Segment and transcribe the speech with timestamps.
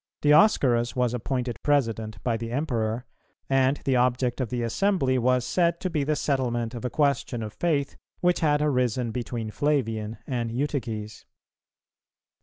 [0.23, 3.05] [299:1] Dioscorus was appointed President by the Emperor,
[3.47, 7.43] and the object of the assembly was said to be the settlement of a question
[7.43, 11.17] of faith which had arisen between Flavian and Eutyches.
[11.19, 11.25] St.